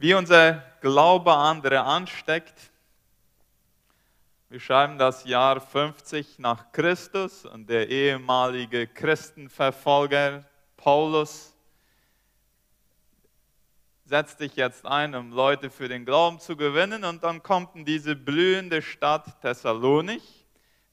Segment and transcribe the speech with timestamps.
[0.00, 2.70] wie unser Glaube andere ansteckt.
[4.48, 10.42] Wir schreiben das Jahr 50 nach Christus und der ehemalige Christenverfolger
[10.78, 11.54] Paulus
[14.06, 17.84] setzt sich jetzt ein, um Leute für den Glauben zu gewinnen und dann kommt in
[17.84, 20.46] diese blühende Stadt Thessalonich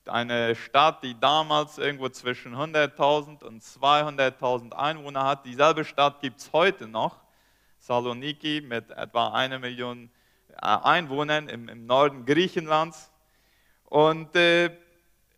[0.06, 5.46] eine Stadt, die damals irgendwo zwischen 100.000 und 200.000 Einwohner hat.
[5.46, 7.27] Dieselbe Stadt gibt es heute noch,
[7.88, 10.10] Saloniki mit etwa einer Million
[10.52, 13.10] äh, Einwohnern im, im Norden Griechenlands.
[13.86, 14.76] Und äh,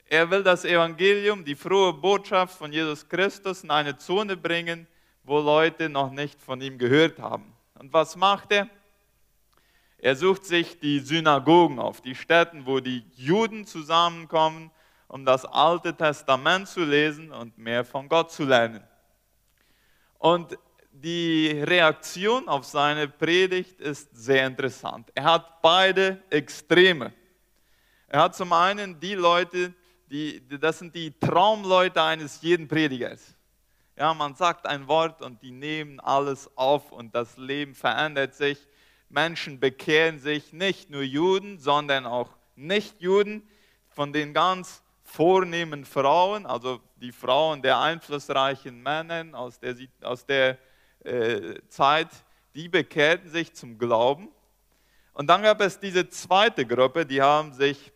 [0.07, 4.87] er will das Evangelium, die frohe Botschaft von Jesus Christus in eine Zone bringen,
[5.23, 7.53] wo Leute noch nicht von ihm gehört haben.
[7.75, 8.67] Und was macht er?
[9.99, 14.71] Er sucht sich die Synagogen auf, die Städten, wo die Juden zusammenkommen,
[15.07, 18.83] um das Alte Testament zu lesen und mehr von Gott zu lernen.
[20.17, 20.57] Und
[21.01, 25.09] die Reaktion auf seine Predigt ist sehr interessant.
[25.15, 27.13] Er hat beide Extreme.
[28.07, 29.73] Er hat zum einen die Leute,
[30.09, 33.35] die, das sind die Traumleute eines jeden Predigers.
[33.95, 38.67] Ja, man sagt ein Wort und die nehmen alles auf und das Leben verändert sich.
[39.09, 43.47] Menschen bekehren sich, nicht nur Juden, sondern auch Nichtjuden,
[43.89, 50.57] von den ganz vornehmen Frauen, also die Frauen der einflussreichen Männer aus der, aus der
[51.09, 52.09] äh, Zeit,
[52.55, 54.29] die bekehrten sich zum Glauben.
[55.13, 57.91] Und dann gab es diese zweite Gruppe, die haben sich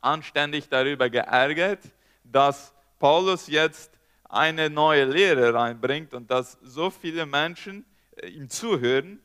[0.00, 1.80] anständig darüber geärgert,
[2.24, 3.90] dass Paulus jetzt
[4.28, 7.84] eine neue Lehre reinbringt und dass so viele Menschen
[8.16, 9.20] äh, ihm zuhören.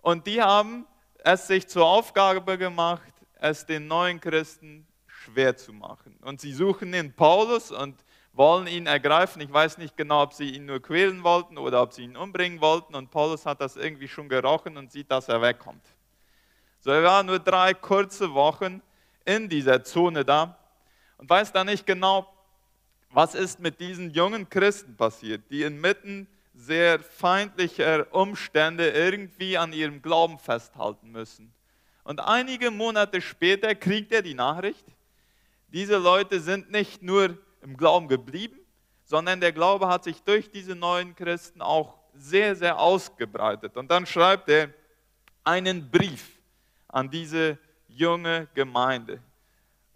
[0.00, 0.86] Und die haben
[1.18, 6.16] es sich zur Aufgabe gemacht, es den neuen Christen schwer zu machen.
[6.22, 7.96] Und sie suchen den Paulus und
[8.38, 9.42] wollen ihn ergreifen.
[9.42, 12.60] Ich weiß nicht genau, ob sie ihn nur quälen wollten oder ob sie ihn umbringen
[12.60, 12.94] wollten.
[12.94, 15.84] Und Paulus hat das irgendwie schon gerochen und sieht, dass er wegkommt.
[16.78, 18.80] So, er war nur drei kurze Wochen
[19.24, 20.56] in dieser Zone da
[21.18, 22.32] und weiß da nicht genau,
[23.10, 30.00] was ist mit diesen jungen Christen passiert, die inmitten sehr feindlicher Umstände irgendwie an ihrem
[30.00, 31.52] Glauben festhalten müssen.
[32.04, 34.86] Und einige Monate später kriegt er die Nachricht,
[35.72, 38.58] diese Leute sind nicht nur im Glauben geblieben,
[39.04, 43.76] sondern der Glaube hat sich durch diese neuen Christen auch sehr, sehr ausgebreitet.
[43.76, 44.70] Und dann schreibt er
[45.44, 46.38] einen Brief
[46.88, 47.58] an diese
[47.88, 49.22] junge Gemeinde.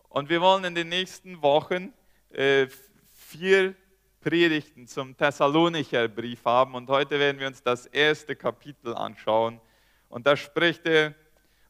[0.08, 1.92] Und wir wollen in den nächsten Wochen
[2.30, 2.68] äh,
[3.12, 3.74] vier
[4.20, 9.60] Predigten zum Thessalonicher Brief haben und heute werden wir uns das erste Kapitel anschauen.
[10.08, 11.14] Und da spricht er,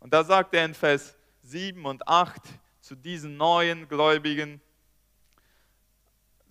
[0.00, 2.42] und da sagt er in Vers 7 und 8
[2.80, 4.60] zu diesen neuen Gläubigen,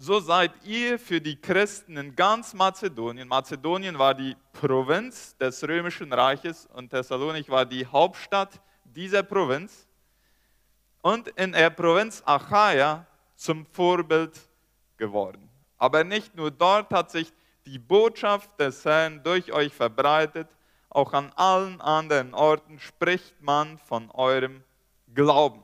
[0.02, 3.28] so seid ihr für die Christen in ganz Mazedonien.
[3.28, 9.88] Mazedonien war die Provinz des römischen Reiches und Thessalonik war die Hauptstadt dieser Provinz.
[11.04, 14.40] Und in der Provinz Achaia zum Vorbild
[14.98, 15.48] geworden.
[15.78, 17.32] Aber nicht nur dort hat sich
[17.68, 20.48] die Botschaft des Herrn durch euch verbreitet,
[20.90, 24.64] auch an allen anderen Orten spricht man von eurem
[25.14, 25.62] Glauben.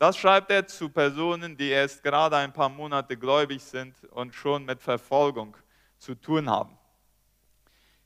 [0.00, 4.64] Das schreibt er zu Personen, die erst gerade ein paar Monate gläubig sind und schon
[4.64, 5.54] mit Verfolgung
[5.98, 6.78] zu tun haben.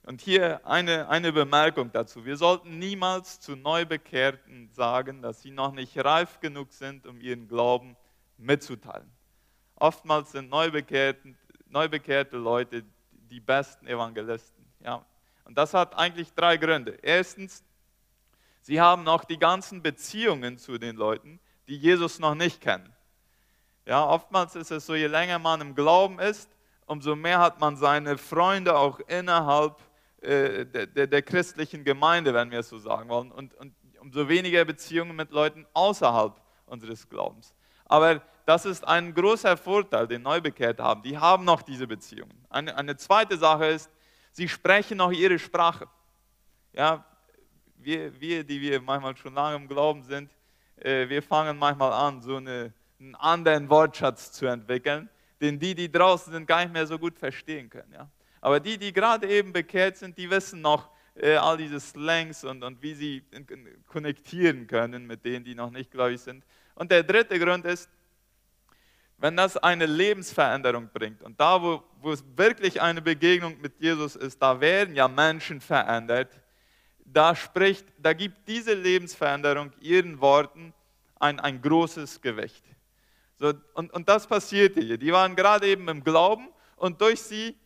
[0.02, 2.24] Und hier eine, eine Bemerkung dazu.
[2.24, 7.46] Wir sollten niemals zu Neubekehrten sagen, dass sie noch nicht reif genug sind, um ihren
[7.46, 7.96] Glauben
[8.38, 9.08] mitzuteilen.
[9.76, 11.36] Oftmals sind Neubekehrte,
[11.68, 14.66] neubekehrte Leute die besten Evangelisten.
[14.80, 15.06] Ja.
[15.44, 16.98] Und das hat eigentlich drei Gründe.
[17.02, 17.62] Erstens,
[18.62, 21.38] sie haben noch die ganzen Beziehungen zu den Leuten,
[21.68, 22.94] die Jesus noch nicht kennen.
[23.86, 26.48] Ja, oftmals ist es so, je länger man im Glauben ist,
[26.86, 29.76] umso mehr hat man seine Freunde auch innerhalb
[30.20, 34.28] äh, der, der, der, christlichen Gemeinde, wenn wir es so sagen wollen, und, und umso
[34.28, 37.54] weniger Beziehungen mit Leuten außerhalb unseres Glaubens.
[37.84, 41.02] Aber das ist ein großer Vorteil, den Neubekehrte haben.
[41.02, 42.44] Die haben noch diese Beziehungen.
[42.50, 43.90] Eine, eine zweite Sache ist,
[44.32, 45.88] sie sprechen noch ihre Sprache.
[46.72, 47.04] Ja,
[47.76, 50.30] wir, wir, die wir manchmal schon lange im Glauben sind,
[50.76, 55.08] äh, wir fangen manchmal an, so eine, einen anderen Wortschatz zu entwickeln,
[55.40, 57.92] den die, die draußen sind, gar nicht mehr so gut verstehen können.
[57.92, 58.08] Ja?
[58.40, 62.62] Aber die, die gerade eben bekehrt sind, die wissen noch äh, all diese Slangs und,
[62.62, 63.22] und wie sie
[63.86, 66.44] konnektieren können mit denen, die noch nicht gläubig sind.
[66.74, 67.88] Und der dritte Grund ist,
[69.18, 74.16] wenn das eine Lebensveränderung bringt und da, wo, wo es wirklich eine Begegnung mit Jesus
[74.16, 76.40] ist, da werden ja Menschen verändert,
[77.04, 80.72] da spricht, da gibt diese Lebensveränderung ihren Worten
[81.20, 82.64] ein, ein großes Gewicht.
[83.38, 84.98] So, und, und das passierte hier.
[84.98, 87.56] Die waren gerade eben im Glauben und durch sie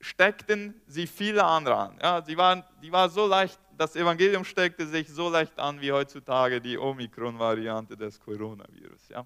[0.00, 1.98] steckten sie viele andere an.
[2.02, 5.90] Ja, sie waren, die war so leicht das Evangelium steckte sich so leicht an wie
[5.90, 9.08] heutzutage die Omikron-Variante des Coronavirus.
[9.08, 9.24] Ja.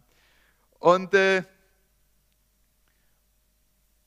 [0.79, 1.43] Und äh,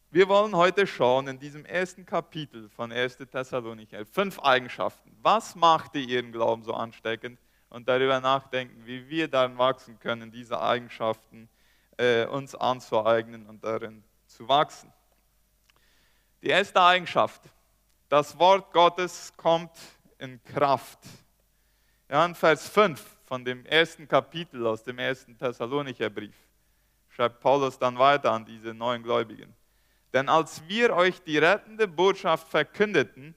[0.09, 3.17] wir wollen heute schauen in diesem ersten Kapitel von 1.
[3.17, 5.11] Thessalonicher fünf Eigenschaften.
[5.21, 7.39] Was machte ihren Glauben so ansteckend?
[7.69, 11.49] Und darüber nachdenken, wie wir dann wachsen können, diese Eigenschaften
[11.97, 14.93] äh, uns anzueignen und darin zu wachsen.
[16.41, 17.41] Die erste Eigenschaft,
[18.07, 19.77] das Wort Gottes kommt
[20.19, 20.99] in Kraft.
[22.09, 26.35] Ja, in Vers 5 von dem ersten Kapitel aus dem ersten Thessalonicher Brief
[27.09, 29.56] schreibt Paulus dann weiter an diese neuen Gläubigen.
[30.13, 33.35] Denn als wir euch die rettende Botschaft verkündeten,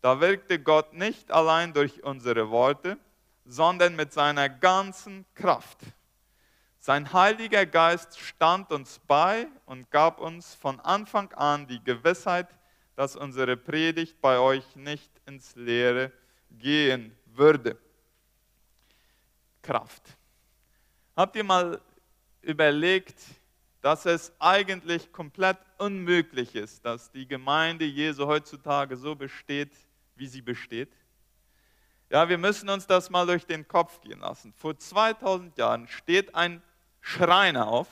[0.00, 2.98] da wirkte Gott nicht allein durch unsere Worte,
[3.44, 5.78] sondern mit seiner ganzen Kraft.
[6.78, 12.48] Sein Heiliger Geist stand uns bei und gab uns von Anfang an die Gewissheit,
[12.94, 16.12] dass unsere Predigt bei euch nicht ins Leere
[16.50, 17.76] gehen würde.
[19.62, 20.02] Kraft.
[21.16, 21.80] Habt ihr mal
[22.42, 23.20] überlegt,
[23.80, 29.72] dass es eigentlich komplett unmöglich ist, dass die Gemeinde Jesu heutzutage so besteht,
[30.16, 30.92] wie sie besteht?
[32.10, 34.52] Ja, wir müssen uns das mal durch den Kopf gehen lassen.
[34.54, 36.62] Vor 2000 Jahren steht ein
[37.00, 37.88] Schreiner auf,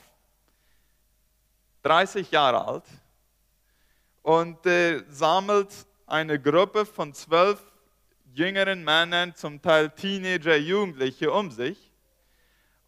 [1.82, 2.84] 30 Jahre alt,
[4.22, 7.60] und äh, sammelt eine Gruppe von zwölf
[8.34, 11.85] jüngeren Männern, zum Teil Teenager, Jugendliche um sich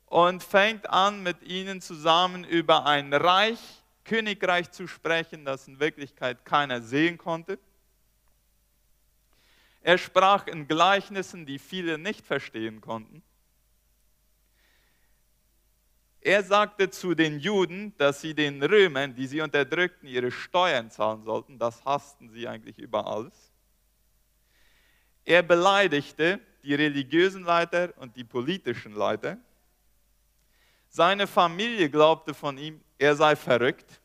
[0.08, 3.58] und fängt an, mit ihnen zusammen über ein Reich,
[4.04, 7.58] Königreich zu sprechen, das in Wirklichkeit keiner sehen konnte.
[9.82, 13.22] Er sprach in Gleichnissen, die viele nicht verstehen konnten.
[16.20, 21.22] Er sagte zu den Juden, dass sie den Römern, die sie unterdrückten, ihre Steuern zahlen
[21.22, 21.58] sollten.
[21.58, 23.52] Das hassten sie eigentlich über alles.
[25.24, 29.38] Er beleidigte die religiösen Leiter und die politischen Leiter.
[30.88, 34.00] Seine Familie glaubte von ihm, er sei verrückt.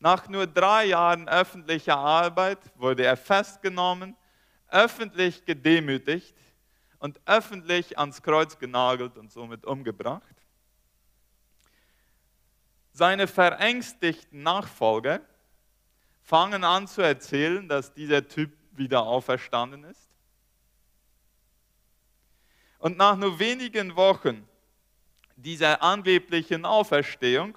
[0.00, 4.16] Nach nur drei Jahren öffentlicher Arbeit wurde er festgenommen,
[4.68, 6.36] öffentlich gedemütigt
[6.98, 10.22] und öffentlich ans Kreuz genagelt und somit umgebracht.
[12.92, 15.20] Seine verängstigten Nachfolger
[16.22, 20.07] fangen an zu erzählen, dass dieser Typ wieder auferstanden ist.
[22.78, 24.46] Und nach nur wenigen Wochen
[25.36, 27.56] dieser angeblichen Auferstehung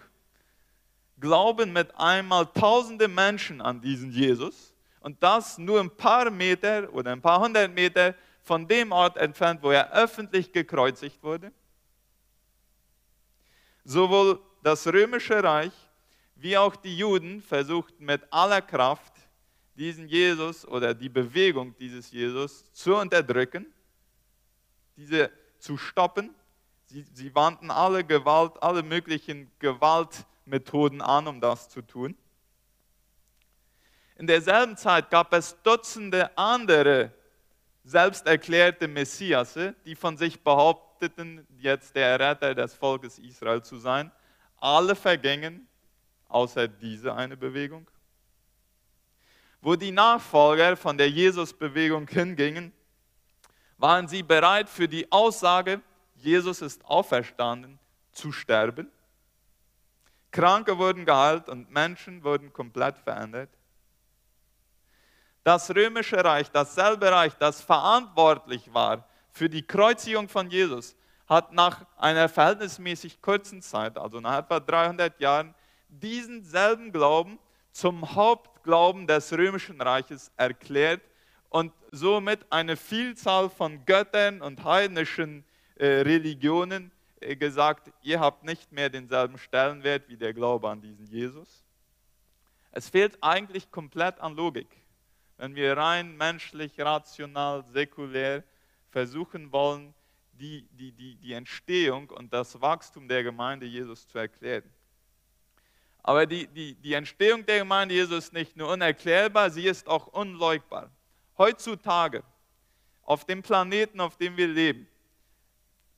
[1.20, 7.12] glauben mit einmal tausende Menschen an diesen Jesus und das nur ein paar Meter oder
[7.12, 11.52] ein paar hundert Meter von dem Ort entfernt, wo er öffentlich gekreuzigt wurde.
[13.84, 15.74] Sowohl das römische Reich
[16.36, 19.14] wie auch die Juden versuchten mit aller Kraft,
[19.76, 23.68] diesen Jesus oder die Bewegung dieses Jesus zu unterdrücken,
[24.98, 26.34] diese zu stoppen.
[26.86, 32.18] Sie, sie wandten alle Gewalt, alle möglichen Gewaltmethoden an, um das zu tun.
[34.18, 37.12] In derselben Zeit gab es Dutzende andere
[37.84, 44.12] selbst erklärte Messiasse, die von sich behaupteten, jetzt der Retter des Volkes Israel zu sein.
[44.58, 45.68] Alle vergängen,
[46.28, 47.90] außer diese eine Bewegung.
[49.62, 52.72] Wo die Nachfolger von der Jesus-Bewegung hingingen,
[53.82, 55.82] waren sie bereit für die Aussage,
[56.16, 57.80] Jesus ist auferstanden,
[58.12, 58.92] zu sterben.
[60.30, 63.50] Kranke wurden geheilt und Menschen wurden komplett verändert.
[65.44, 70.96] Das römische Reich, dasselbe Reich, das verantwortlich war für die Kreuzigung von Jesus,
[71.28, 75.56] hat nach einer verhältnismäßig kurzen Zeit, also nach etwa 300 Jahren,
[75.88, 77.40] diesen selben Glauben
[77.72, 81.02] zum Hauptglauben des römischen Reiches erklärt
[81.52, 88.72] und somit eine Vielzahl von Göttern und heidnischen äh, Religionen äh, gesagt, ihr habt nicht
[88.72, 91.64] mehr denselben Stellenwert wie der Glaube an diesen Jesus.
[92.72, 94.82] Es fehlt eigentlich komplett an Logik
[95.42, 98.44] wenn wir rein menschlich, rational, säkulär
[98.92, 99.92] versuchen wollen,
[100.34, 104.70] die, die, die, die Entstehung und das Wachstum der Gemeinde Jesus zu erklären.
[106.04, 110.06] Aber die, die, die Entstehung der Gemeinde Jesus ist nicht nur unerklärbar, sie ist auch
[110.08, 110.92] unleugbar.
[111.38, 112.24] Heutzutage,
[113.04, 114.88] auf dem Planeten, auf dem wir leben,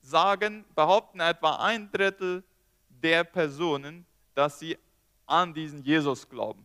[0.00, 2.42] sagen, behaupten etwa ein Drittel
[2.88, 4.78] der Personen, dass sie
[5.26, 6.64] an diesen Jesus glauben.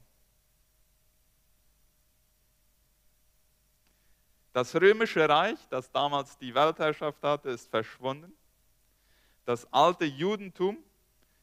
[4.51, 8.33] Das römische Reich, das damals die Weltherrschaft hatte, ist verschwunden.
[9.45, 10.77] Das alte Judentum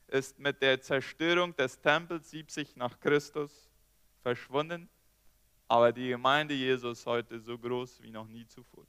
[0.09, 3.71] ist mit der Zerstörung des Tempels 70 nach Christus
[4.23, 4.89] verschwunden.
[5.69, 8.85] Aber die Gemeinde Jesus heute so groß wie noch nie zuvor.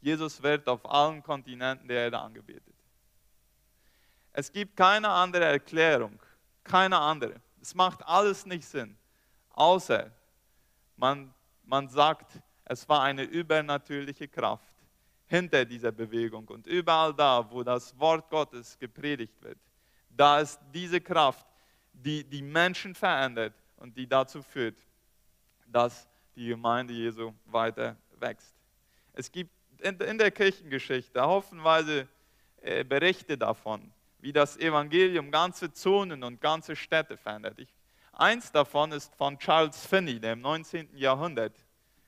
[0.00, 2.74] Jesus wird auf allen Kontinenten der Erde angebetet.
[4.32, 6.20] Es gibt keine andere Erklärung,
[6.62, 7.40] keine andere.
[7.60, 8.96] Es macht alles nicht Sinn,
[9.50, 10.12] außer
[10.96, 11.34] man,
[11.64, 14.72] man sagt, es war eine übernatürliche Kraft
[15.26, 16.46] hinter dieser Bewegung.
[16.48, 19.58] Und überall da, wo das Wort Gottes gepredigt wird,
[20.10, 21.46] da ist diese Kraft,
[21.92, 24.76] die die Menschen verändert und die dazu führt,
[25.66, 28.54] dass die Gemeinde Jesu weiter wächst.
[29.12, 32.08] Es gibt in der Kirchengeschichte haufenweise
[32.60, 37.58] äh, Berichte davon, wie das Evangelium ganze Zonen und ganze Städte verändert.
[37.58, 37.72] Ich,
[38.12, 40.96] eins davon ist von Charles Finney, der im 19.
[40.96, 41.54] Jahrhundert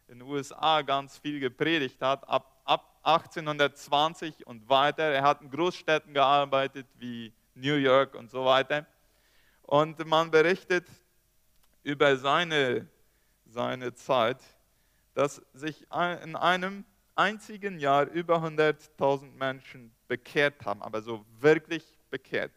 [0.09, 5.05] in den USA ganz viel gepredigt hat, ab, ab 1820 und weiter.
[5.05, 8.87] Er hat in Großstädten gearbeitet wie New York und so weiter.
[9.63, 10.87] Und man berichtet
[11.89, 12.87] über seine,
[13.47, 14.43] seine Zeit,
[15.15, 15.87] dass sich
[16.23, 22.53] in einem einzigen Jahr über 100.000 Menschen bekehrt haben, aber so wirklich bekehrt.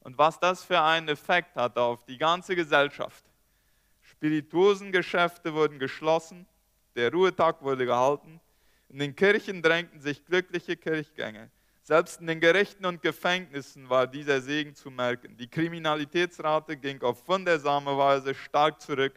[0.00, 3.26] Und was das für einen Effekt hat auf die ganze Gesellschaft.
[4.00, 6.46] Spirituosengeschäfte wurden geschlossen,
[6.94, 8.40] der Ruhetag wurde gehalten,
[8.88, 11.50] in den Kirchen drängten sich glückliche Kirchgänge.
[11.86, 15.36] Selbst in den Gerichten und Gefängnissen war dieser Segen zu merken.
[15.36, 19.14] Die Kriminalitätsrate ging auf wundersame Weise stark zurück.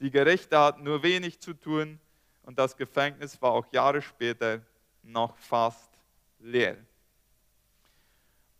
[0.00, 2.00] Die Gerichte hatten nur wenig zu tun
[2.42, 4.60] und das Gefängnis war auch Jahre später
[5.04, 5.92] noch fast
[6.40, 6.76] leer.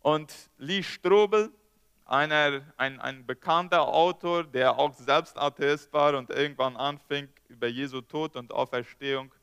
[0.03, 1.51] Und Lee Strobel,
[2.05, 7.99] einer, ein, ein bekannter Autor, der auch selbst Atheist war und irgendwann anfing, über Jesu
[7.99, 9.33] Tod und Auferstehung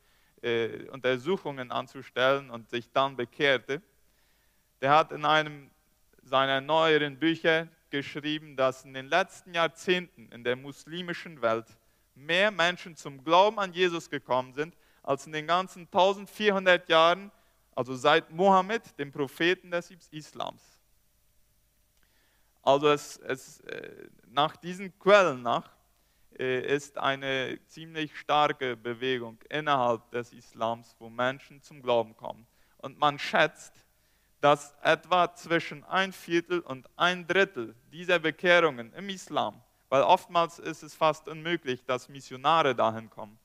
[0.41, 3.79] äh, Untersuchungen anzustellen und sich dann bekehrte,
[4.81, 5.71] der hat in einem
[6.21, 11.65] seiner neueren Bücher geschrieben, dass in den letzten Jahrzehnten in der muslimischen Welt
[12.15, 17.31] mehr Menschen zum Glauben an Jesus gekommen sind, als in den ganzen 1400 Jahren,
[17.75, 20.79] also seit Mohammed, dem Propheten des Islams.
[22.61, 25.69] Also es, es, äh, nach diesen Quellen nach
[26.37, 32.45] äh, ist eine ziemlich starke Bewegung innerhalb des Islams, wo Menschen zum Glauben kommen.
[32.79, 33.86] Und man schätzt,
[34.47, 40.83] dass etwa zwischen ein Viertel und ein Drittel dieser Bekehrungen im Islam, weil oftmals ist
[40.83, 43.37] es fast unmöglich, dass Missionare dahin kommen,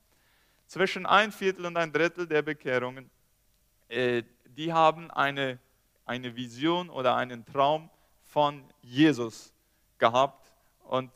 [0.68, 3.11] zwischen ein Viertel und ein Drittel der Bekehrungen,
[3.88, 5.59] äh, die haben eine,
[6.06, 7.90] eine Vision oder einen Traum
[8.23, 9.52] von Jesus
[9.99, 10.52] gehabt
[10.85, 11.11] und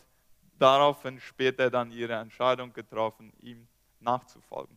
[0.59, 3.69] daraufhin später dann ihre Entscheidung getroffen, ihm
[4.00, 4.76] nachzufolgen.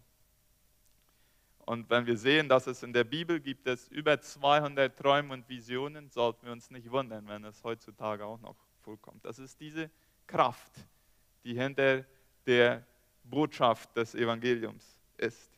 [1.70, 5.48] Und wenn wir sehen, dass es in der Bibel gibt es über 200 Träume und
[5.48, 9.24] Visionen, sollten wir uns nicht wundern, wenn es heutzutage auch noch vorkommt.
[9.24, 9.92] Das ist diese
[10.26, 10.72] Kraft,
[11.44, 12.06] die hinter
[12.48, 12.84] der
[13.24, 15.52] Botschaft des Evangeliums ist.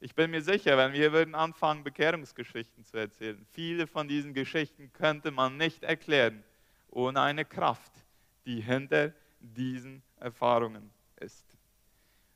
[0.00, 4.92] Ich bin mir sicher, wenn wir würden anfangen, Bekehrungsgeschichten zu erzählen, viele von diesen Geschichten
[4.92, 6.44] könnte man nicht erklären
[6.90, 7.92] ohne eine Kraft,
[8.44, 11.46] die hinter diesen Erfahrungen ist.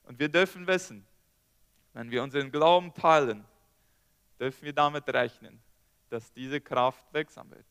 [0.05, 1.07] Und wir dürfen wissen,
[1.93, 3.45] wenn wir unseren Glauben teilen,
[4.39, 5.63] dürfen wir damit rechnen,
[6.09, 7.67] dass diese Kraft wirksam wird.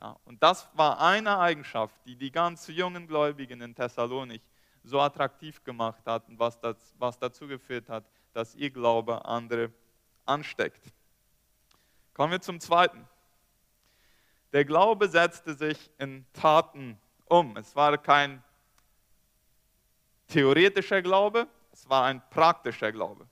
[0.00, 4.42] Ja, und das war eine Eigenschaft, die die ganz jungen Gläubigen in Thessalonik
[4.82, 9.72] so attraktiv gemacht hat und was, das, was dazu geführt hat, dass ihr Glaube andere
[10.26, 10.92] ansteckt.
[12.12, 13.08] Kommen wir zum Zweiten.
[14.52, 17.56] Der Glaube setzte sich in Taten um.
[17.56, 18.42] Es war kein
[20.26, 23.26] theoretischer Glaube, es war ein praktischer Glaube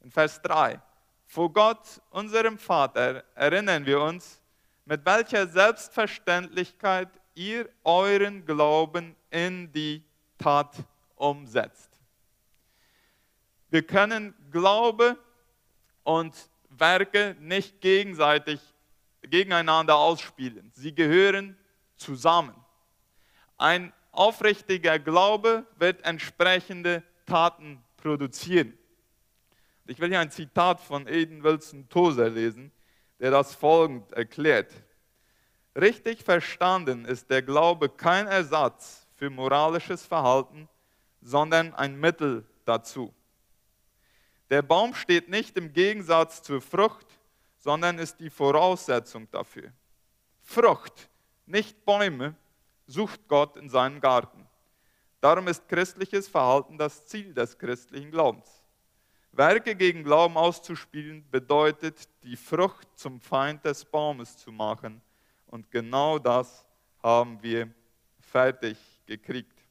[0.00, 0.80] in Vers 3.
[1.26, 4.40] Vor Gott, unserem Vater, erinnern wir uns,
[4.84, 10.02] mit welcher Selbstverständlichkeit ihr euren Glauben in die
[10.38, 10.74] Tat
[11.14, 11.90] umsetzt.
[13.68, 15.16] Wir können Glaube
[16.02, 16.34] und
[16.70, 18.60] Werke nicht gegenseitig
[19.22, 20.72] gegeneinander ausspielen.
[20.74, 21.56] Sie gehören
[21.96, 22.54] zusammen.
[23.58, 28.76] Ein aufrichtiger Glaube wird entsprechende Taten produzieren.
[29.90, 32.70] Ich will hier ein Zitat von Eden Wilson Tozer lesen,
[33.18, 34.72] der das folgend erklärt.
[35.74, 40.68] Richtig verstanden ist der Glaube kein Ersatz für moralisches Verhalten,
[41.20, 43.12] sondern ein Mittel dazu.
[44.48, 47.08] Der Baum steht nicht im Gegensatz zur Frucht,
[47.58, 49.72] sondern ist die Voraussetzung dafür.
[50.40, 51.10] Frucht,
[51.46, 52.36] nicht Bäume,
[52.86, 54.46] sucht Gott in seinem Garten.
[55.20, 58.59] Darum ist christliches Verhalten das Ziel des christlichen Glaubens.
[59.32, 65.00] Werke gegen Glauben auszuspielen bedeutet, die Frucht zum Feind des Baumes zu machen.
[65.46, 66.66] Und genau das
[67.02, 67.72] haben wir
[68.18, 69.64] fertig gekriegt.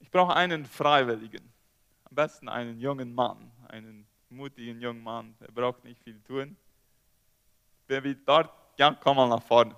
[0.00, 1.52] Ich brauche einen Freiwilligen,
[2.04, 5.34] am besten einen jungen Mann, einen mutigen jungen Mann.
[5.40, 6.56] Er braucht nicht viel tun.
[7.88, 8.50] Wer will dort?
[8.78, 9.74] Ja, komm mal nach vorne.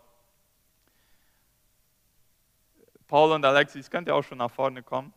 [3.07, 5.13] Paul und Alexis, könnt ihr auch schon nach vorne kommen?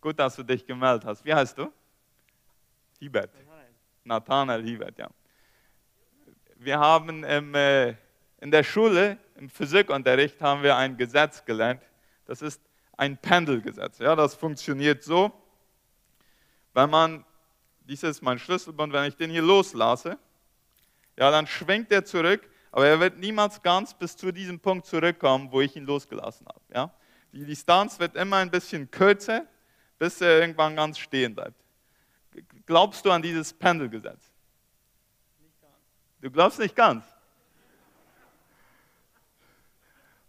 [0.00, 1.24] Gut, dass du dich gemeldet hast.
[1.24, 1.72] Wie heißt du?
[2.98, 3.30] Hibert.
[4.04, 5.08] Nathanael Hibert, ja.
[6.56, 7.94] Wir haben im, äh,
[8.40, 11.82] in der Schule, im Physikunterricht, haben wir ein Gesetz gelernt.
[12.26, 12.60] Das ist
[12.96, 13.98] ein Pendelgesetz.
[13.98, 15.32] Ja, das funktioniert so,
[16.74, 17.24] wenn man,
[17.80, 20.18] dies ist mein Schlüsselbund, wenn ich den hier loslasse,
[21.16, 25.50] ja, dann schwingt er zurück, aber er wird niemals ganz bis zu diesem Punkt zurückkommen,
[25.50, 26.60] wo ich ihn losgelassen habe.
[26.72, 26.94] Ja?
[27.32, 29.46] Die Distanz wird immer ein bisschen kürzer,
[30.00, 31.62] bis er irgendwann ganz stehen bleibt.
[32.64, 34.32] Glaubst du an dieses Pendelgesetz?
[35.38, 35.74] Nicht ganz.
[36.22, 37.04] Du glaubst nicht ganz?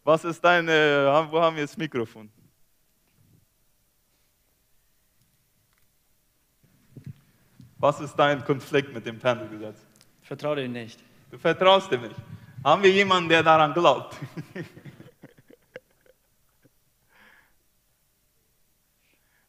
[0.04, 2.30] Was ist deine, wo haben wir das Mikrofon?
[7.78, 9.86] Was ist dein Konflikt mit dem Pendelgesetz?
[10.22, 11.00] Ich vertraue dem nicht.
[11.32, 12.16] Du vertraust dem nicht.
[12.62, 14.18] Haben wir jemanden, der daran glaubt?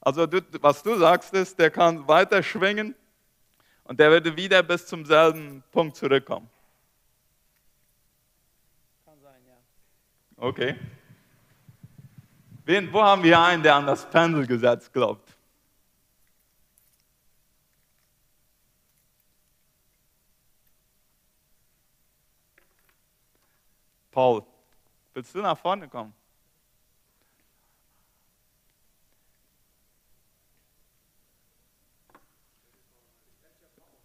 [0.05, 2.97] also du, was du sagst ist, der kann weiter schwingen
[3.85, 6.51] und der würde wieder bis zum selben Punkt zurückkommen.
[9.05, 9.57] Kann sein, ja.
[10.37, 10.77] Okay.
[12.65, 15.37] Wen, wo haben wir einen, der an das Pendelgesetz glaubt?
[24.11, 24.45] Paul,
[25.15, 26.13] willst du nach vorne kommen?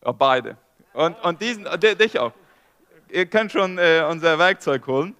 [0.04, 0.58] Ja, beide.
[0.94, 2.34] Und, und diesen, dich auch.
[3.10, 5.16] Ihr könnt schon äh, unser Werkzeug holen.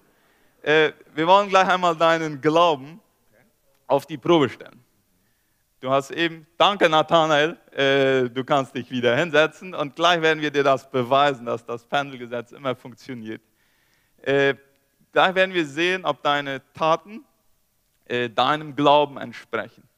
[0.62, 3.00] Äh, wir wollen gleich einmal deinen Glauben
[3.86, 4.84] auf die Probe stellen.
[5.80, 10.50] Du hast eben, danke Nathanael, äh, du kannst dich wieder hinsetzen und gleich werden wir
[10.50, 13.40] dir das beweisen, dass das Pendelgesetz immer funktioniert.
[14.22, 14.56] Äh,
[15.12, 17.24] da werden wir sehen, ob deine Taten
[18.06, 19.88] äh, deinem Glauben entsprechen.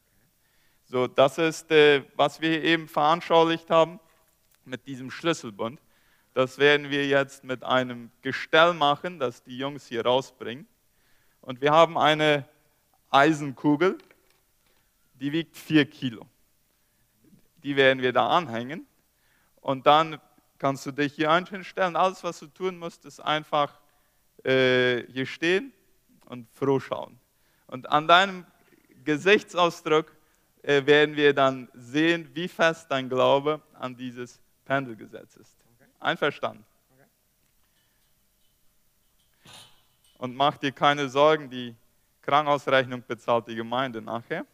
[0.85, 3.99] So, das ist, äh, was wir eben veranschaulicht haben
[4.65, 5.81] mit diesem Schlüsselbund.
[6.35, 10.67] Das werden wir jetzt mit einem Gestell machen, das die Jungs hier rausbringen.
[11.41, 12.47] Und wir haben eine
[13.11, 13.99] Eisenkugel,
[15.15, 16.27] die wiegt 4 Kilo.
[17.63, 18.87] Die werden wir da anhängen.
[19.61, 20.21] Und dann
[20.59, 21.97] kannst du dich hier einstellen.
[21.97, 23.81] Alles, was du tun musst, ist einfach
[24.45, 25.73] äh, hier stehen
[26.27, 27.19] und froh schauen.
[27.67, 28.47] Und an deinem
[29.05, 30.15] Gesichtsausdruck
[30.63, 35.57] äh, werden wir dann sehen, wie fest dein Glaube an dieses Pendelgesetz ist.
[35.99, 36.65] Einverstanden?
[40.17, 41.75] Und mach dir keine Sorgen, die
[42.23, 44.47] Krankenhausrechnung bezahlt die Gemeinde nachher.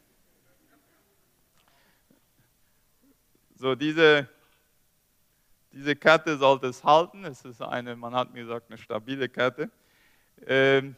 [3.56, 4.26] So, diese
[5.70, 7.26] diese Kette sollte es halten.
[7.26, 9.70] Es ist eine, man hat mir gesagt, eine stabile Kette.
[10.46, 10.96] Ähm,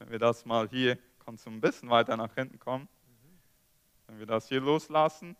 [0.00, 2.88] wenn wir das mal hier, kannst du ein bisschen weiter nach hinten kommen.
[4.08, 5.36] Wenn wir das hier loslassen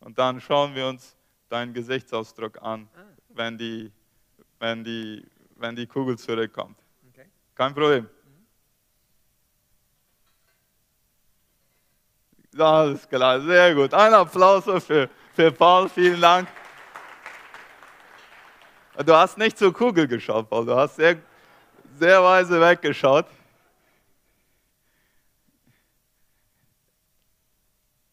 [0.00, 1.16] und dann schauen wir uns
[1.48, 3.00] deinen Gesichtsausdruck an, ah.
[3.28, 3.92] wenn, die,
[4.58, 6.78] wenn, die, wenn die Kugel zurückkommt.
[7.08, 7.28] Okay.
[7.54, 8.08] Kein Problem.
[12.52, 12.60] Mhm.
[12.60, 13.94] Alles klar, sehr gut.
[13.94, 16.48] Ein Applaus für, für Paul, vielen Dank.
[19.04, 20.66] Du hast nicht zur Kugel geschaut, Paul.
[20.66, 21.16] Du hast sehr,
[21.98, 23.26] sehr weise weggeschaut.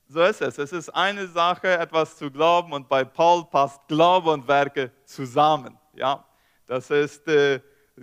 [0.10, 0.58] So ist es.
[0.58, 5.78] Es ist eine Sache, etwas zu glauben und bei Paul passt Glaube und Werke zusammen.
[5.94, 6.26] Ja,
[6.66, 7.60] das ist äh,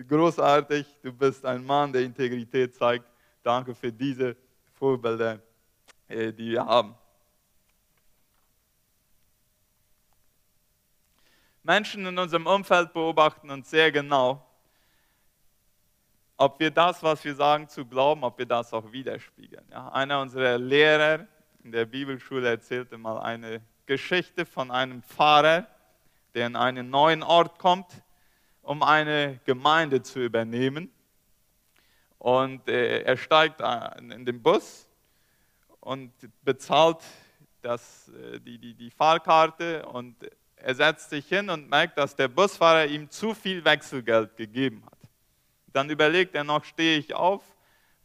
[0.07, 0.87] großartig.
[1.03, 3.07] Du bist ein Mann, der Integrität zeigt.
[3.43, 4.37] Danke für diese
[4.75, 5.40] Vorbilder,
[6.07, 6.95] äh, die wir haben.
[11.62, 14.47] Menschen in unserem Umfeld beobachten uns sehr genau,
[16.37, 19.64] ob wir das, was wir sagen, zu glauben, ob wir das auch widerspiegeln.
[19.71, 21.27] Ja, einer unserer Lehrer
[21.64, 25.66] in der Bibelschule erzählte mal eine Geschichte von einem Pfarrer,
[26.35, 27.87] der in einen neuen Ort kommt,
[28.61, 30.92] um eine Gemeinde zu übernehmen.
[32.18, 33.62] Und äh, er steigt
[33.98, 34.87] in den Bus
[35.81, 36.98] und bezahlt
[37.62, 40.16] das, äh, die, die, die Fahrkarte und
[40.57, 44.98] er setzt sich hin und merkt, dass der Busfahrer ihm zu viel Wechselgeld gegeben hat.
[45.72, 47.42] Dann überlegt er noch, stehe ich auf,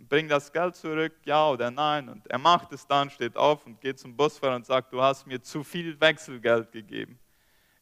[0.08, 2.08] bringe das Geld zurück, ja oder nein.
[2.08, 5.28] Und er macht es dann, steht auf und geht zum Busfahrer und sagt, du hast
[5.28, 7.20] mir zu viel Wechselgeld gegeben.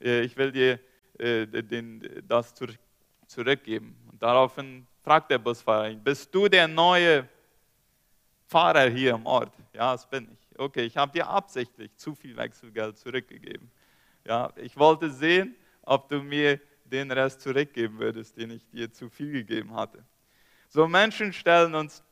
[0.02, 0.80] Äh, ich will dir
[1.20, 1.46] äh,
[2.24, 2.54] das
[3.28, 3.96] zurückgeben.
[4.12, 7.28] Und daraufhin fragt der Busfahrer ihn, bist du der neue
[8.46, 9.54] Fahrer hier im Ort?
[9.74, 10.60] Ja, das bin ich.
[10.60, 13.70] Okay, ich habe dir absichtlich zu viel Wechselgeld zurückgegeben.
[14.26, 19.10] Ja, ich wollte sehen, ob du mir den Rest zurückgeben würdest, den ich dir zu
[19.10, 20.04] viel gegeben hatte.
[20.70, 22.04] So Menschen stellen uns,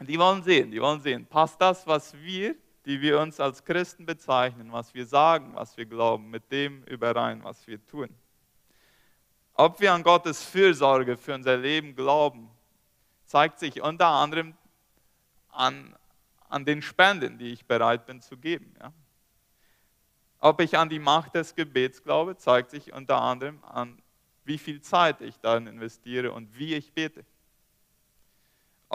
[0.00, 4.04] die wollen sehen, die wollen sehen, passt das, was wir, die wir uns als Christen
[4.04, 8.08] bezeichnen, was wir sagen, was wir glauben, mit dem überein, was wir tun.
[9.54, 12.50] Ob wir an Gottes Fürsorge für unser Leben glauben,
[13.24, 14.54] zeigt sich unter anderem
[15.50, 15.96] an,
[16.48, 18.74] an den Spenden, die ich bereit bin zu geben.
[18.80, 18.92] Ja?
[20.40, 24.02] Ob ich an die Macht des Gebets glaube, zeigt sich unter anderem an,
[24.44, 27.24] wie viel Zeit ich darin investiere und wie ich bete.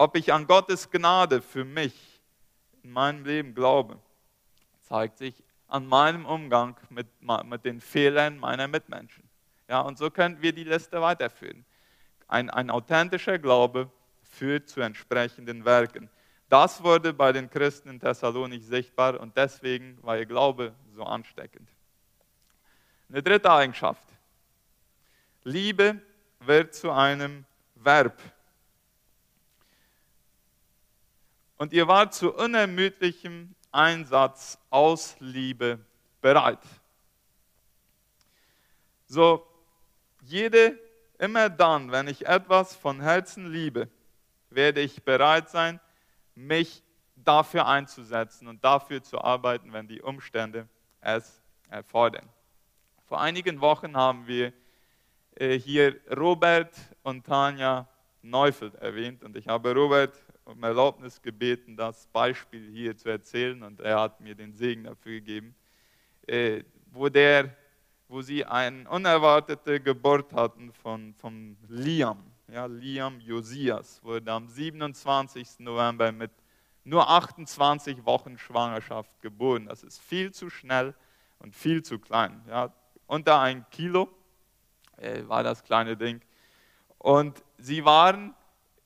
[0.00, 2.22] Ob ich an Gottes Gnade für mich
[2.82, 3.98] in meinem Leben glaube,
[4.80, 5.34] zeigt sich
[5.68, 7.06] an meinem Umgang mit,
[7.44, 9.28] mit den Fehlern meiner Mitmenschen.
[9.68, 11.66] Ja, und so können wir die Liste weiterführen.
[12.28, 13.90] Ein, ein authentischer Glaube
[14.22, 16.08] führt zu entsprechenden Werken.
[16.48, 21.68] Das wurde bei den Christen in Thessalonik sichtbar und deswegen war ihr Glaube so ansteckend.
[23.10, 24.06] Eine dritte Eigenschaft.
[25.44, 26.00] Liebe
[26.38, 28.18] wird zu einem Verb.
[31.60, 35.78] Und ihr wart zu unermüdlichem Einsatz aus Liebe
[36.22, 36.62] bereit.
[39.04, 39.46] So,
[40.22, 40.78] jede,
[41.18, 43.90] immer dann, wenn ich etwas von Herzen liebe,
[44.48, 45.80] werde ich bereit sein,
[46.34, 46.82] mich
[47.14, 50.66] dafür einzusetzen und dafür zu arbeiten, wenn die Umstände
[51.02, 52.26] es erfordern.
[53.04, 54.54] Vor einigen Wochen haben wir
[55.34, 57.86] äh, hier Robert und Tanja
[58.22, 60.14] Neufeld erwähnt und ich habe Robert
[60.50, 65.12] um Erlaubnis gebeten, das Beispiel hier zu erzählen und er hat mir den Segen dafür
[65.20, 65.54] gegeben,
[66.26, 67.56] äh, wo der
[68.10, 72.18] wo sie eine unerwartete Geburt hatten von, von Liam.
[72.48, 75.60] Ja, Liam Josias wurde am 27.
[75.60, 76.32] November mit
[76.82, 79.66] nur 28 Wochen Schwangerschaft geboren.
[79.66, 80.92] Das ist viel zu schnell
[81.38, 82.42] und viel zu klein.
[82.48, 82.72] Ja,
[83.06, 84.08] unter ein Kilo
[84.96, 86.20] äh, war das kleine Ding.
[86.98, 88.34] Und sie waren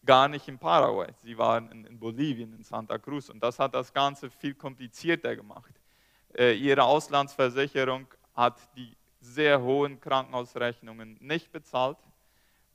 [0.05, 3.29] gar nicht in Paraguay, sie waren in, in, Bolivien, in Santa Cruz.
[3.29, 5.73] Und das hat das Ganze viel komplizierter gemacht.
[6.37, 11.99] Äh, ihre Auslandsversicherung hat die sehr hohen Krankenhausrechnungen nicht bezahlt.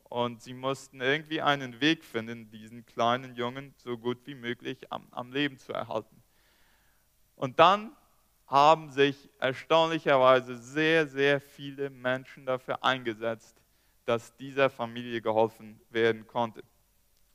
[0.03, 5.07] Und sie mussten irgendwie einen Weg finden, diesen kleinen Jungen so gut wie möglich am,
[5.11, 6.23] am Leben zu erhalten.
[7.35, 7.91] Und dann
[8.47, 13.55] haben sich erstaunlicherweise sehr, sehr viele Menschen dafür eingesetzt,
[14.05, 16.63] dass dieser Familie geholfen werden konnte.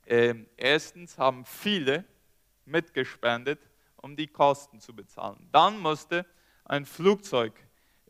[0.05, 2.05] Ähm, erstens haben viele
[2.65, 3.59] mitgespendet,
[3.97, 5.47] um die Kosten zu bezahlen.
[5.51, 6.25] Dann musste
[6.63, 7.53] ein Flugzeug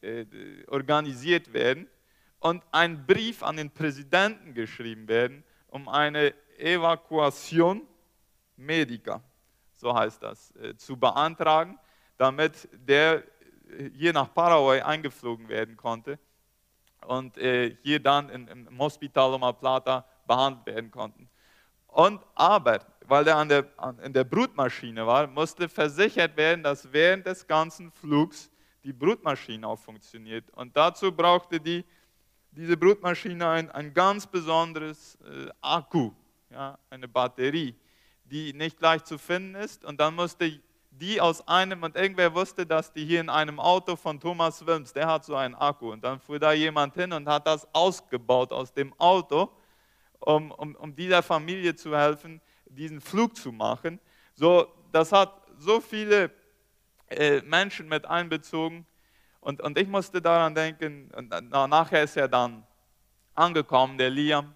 [0.02, 0.26] äh,
[0.68, 1.88] organisiert werden
[2.40, 7.82] und ein Brief an den Präsidenten geschrieben werden, um eine Evakuation
[8.58, 9.22] Medica,
[9.74, 11.80] so heißt das, äh, zu beantragen,
[12.18, 13.24] damit der
[13.94, 16.20] hier nach Paraguay eingeflogen werden konnte
[17.08, 21.25] und äh, hier dann im Hospital Loma Plata behandelt werden konnten.
[21.96, 26.92] Und aber, weil er an der, an, in der Brutmaschine war, musste versichert werden, dass
[26.92, 28.52] während des ganzen Flugs
[28.84, 30.44] die Brutmaschine auch funktioniert.
[30.52, 31.86] Und dazu brauchte die,
[32.52, 36.12] diese Brutmaschine ein, ein ganz besonderes äh, Akku,
[36.50, 37.74] ja, eine Batterie,
[38.26, 39.86] die nicht leicht zu finden ist.
[39.86, 40.60] Und dann musste
[40.92, 44.92] die aus einem, und irgendwer wusste, dass die hier in einem Auto von Thomas Wilms,
[44.92, 45.94] der hat so einen Akku.
[45.94, 49.50] Und dann fuhr da jemand hin und hat das ausgebaut aus dem Auto,
[50.26, 54.00] um, um, um dieser Familie zu helfen, diesen Flug zu machen.
[54.34, 56.32] So, das hat so viele
[57.08, 58.86] äh, Menschen mit einbezogen.
[59.40, 62.66] Und, und ich musste daran denken, und nachher ist er dann
[63.36, 64.56] angekommen, der Liam.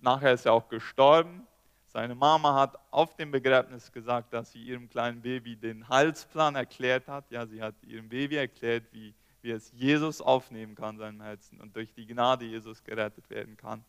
[0.00, 1.46] Nachher ist er auch gestorben.
[1.86, 7.08] Seine Mama hat auf dem Begräbnis gesagt, dass sie ihrem kleinen Baby den Heilsplan erklärt
[7.08, 7.30] hat.
[7.30, 11.74] Ja, sie hat ihrem Baby erklärt, wie, wie es Jesus aufnehmen kann, seinem Herzen, und
[11.74, 13.84] durch die Gnade Jesus gerettet werden kann.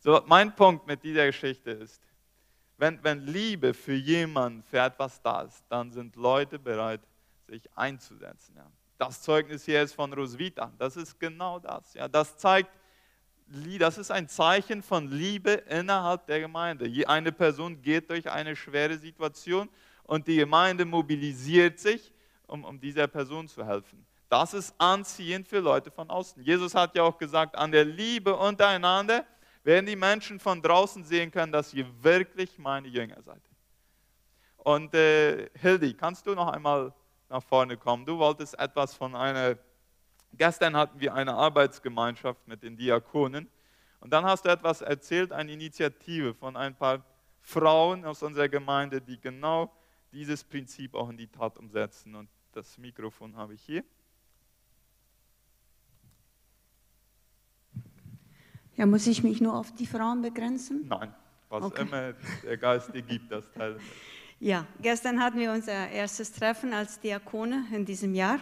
[0.00, 2.02] So, mein Punkt mit dieser Geschichte ist,
[2.76, 7.00] wenn, wenn Liebe für jemanden, für etwas da ist, dann sind Leute bereit,
[7.48, 8.54] sich einzusetzen.
[8.56, 8.70] Ja.
[8.96, 10.72] Das Zeugnis hier ist von Roswitha.
[10.78, 11.94] Das ist genau das.
[11.94, 12.06] Ja.
[12.06, 12.70] Das zeigt,
[13.78, 16.88] das ist ein Zeichen von Liebe innerhalb der Gemeinde.
[17.08, 19.68] Eine Person geht durch eine schwere Situation
[20.04, 22.12] und die Gemeinde mobilisiert sich,
[22.46, 24.06] um, um dieser Person zu helfen.
[24.28, 26.42] Das ist anziehend für Leute von außen.
[26.42, 29.24] Jesus hat ja auch gesagt, an der Liebe untereinander
[29.68, 33.42] werden die Menschen von draußen sehen können, dass ihr wirklich meine Jünger seid.
[34.56, 36.90] Und äh, Hildi, kannst du noch einmal
[37.28, 38.06] nach vorne kommen?
[38.06, 39.58] Du wolltest etwas von einer,
[40.32, 43.46] gestern hatten wir eine Arbeitsgemeinschaft mit den Diakonen
[44.00, 47.04] Und dann hast du etwas erzählt, eine Initiative von ein paar
[47.42, 49.70] Frauen aus unserer Gemeinde, die genau
[50.12, 52.14] dieses Prinzip auch in die Tat umsetzen.
[52.14, 53.84] Und das Mikrofon habe ich hier.
[58.78, 60.86] Ja, muss ich mich nur auf die Frauen begrenzen?
[60.88, 61.12] Nein,
[61.48, 61.82] was Okay.
[61.82, 62.14] immer
[62.44, 63.76] der Geist dir gibt, das Teil.
[64.38, 68.38] Ja, gestern hatten wir unser erstes Treffen als Diakone in diesem Jahr.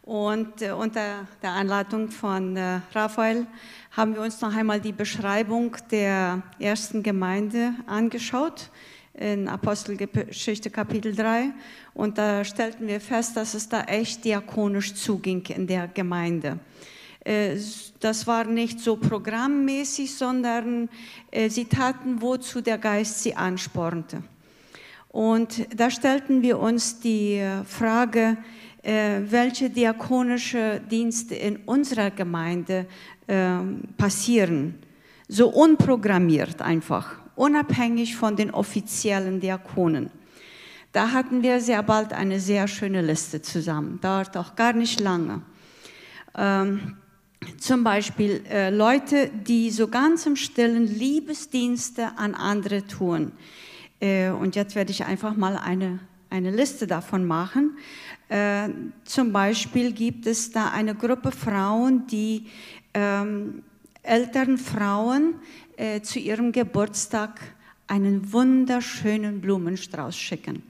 [0.00, 3.46] Und äh, unter der Anleitung von äh, Raphael
[3.90, 8.70] haben wir uns noch einmal die Beschreibung der ersten Gemeinde angeschaut
[9.12, 11.50] in Apostelgeschichte Kapitel 3.
[11.92, 16.58] Und da stellten wir fest, dass es da echt diakonisch zuging in der Gemeinde.
[17.24, 17.56] Äh,
[18.00, 20.88] Das war nicht so programmmäßig, sondern
[21.30, 24.22] äh, sie taten, wozu der Geist sie anspornte.
[25.08, 28.36] Und da stellten wir uns die äh, Frage,
[28.80, 32.86] welche diakonische Dienste in unserer Gemeinde
[33.26, 34.74] ähm, passieren.
[35.26, 40.10] So unprogrammiert einfach, unabhängig von den offiziellen Diakonen.
[40.92, 45.42] Da hatten wir sehr bald eine sehr schöne Liste zusammen, dauert auch gar nicht lange.
[46.36, 46.96] Ähm,
[47.58, 53.32] zum Beispiel äh, Leute, die so ganz im Stillen Liebesdienste an andere tun.
[54.00, 57.76] Äh, und jetzt werde ich einfach mal eine, eine Liste davon machen.
[58.28, 58.68] Äh,
[59.04, 62.46] zum Beispiel gibt es da eine Gruppe Frauen, die
[62.94, 63.62] ähm,
[64.02, 65.34] älteren Frauen
[65.76, 67.40] äh, zu ihrem Geburtstag
[67.86, 70.62] einen wunderschönen Blumenstrauß schicken.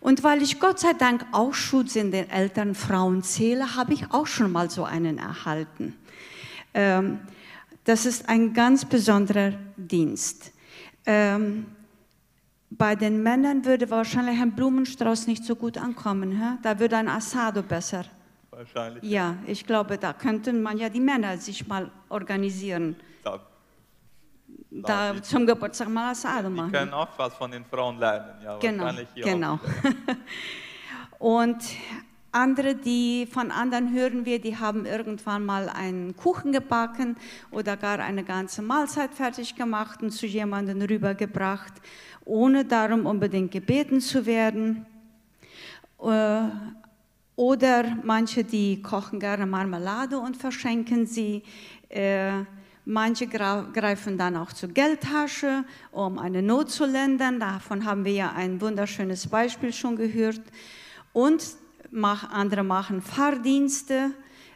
[0.00, 4.10] Und weil ich Gott sei Dank auch Schutz in den älteren Frauen zähle, habe ich
[4.12, 5.94] auch schon mal so einen erhalten.
[6.78, 7.20] Ähm,
[7.84, 10.52] das ist ein ganz besonderer Dienst.
[11.06, 11.66] Ähm,
[12.68, 16.32] bei den Männern würde wahrscheinlich ein Blumenstrauß nicht so gut ankommen.
[16.32, 16.58] Hä?
[16.62, 18.04] Da würde ein Asado besser.
[18.50, 19.02] Wahrscheinlich.
[19.04, 22.96] Ja, ich glaube, da könnten man ja die Männer sich mal organisieren.
[23.24, 23.40] Da,
[24.70, 26.72] Da die- zum Geburtstag mal Asado die machen.
[26.72, 28.42] können auch was von den Frauen lernen.
[28.44, 29.60] Ja, Genau, genau.
[31.18, 31.56] Und
[32.36, 37.16] andere, die von anderen hören wir, die haben irgendwann mal einen Kuchen gebacken
[37.50, 41.74] oder gar eine ganze Mahlzeit fertig gemacht und zu jemandem rübergebracht,
[42.24, 44.86] ohne darum unbedingt gebeten zu werden.
[46.00, 46.42] Äh,
[47.36, 51.42] Oder manche, die kochen gerne Marmelade und verschenken sie.
[51.88, 52.44] Äh,
[52.88, 57.40] Manche greifen dann auch zur Geldtasche, um eine Not zu lindern.
[57.40, 60.40] Davon haben wir ja ein wunderschönes Beispiel schon gehört.
[61.12, 61.42] Und
[61.90, 64.10] mach, andere machen Fahrdienste,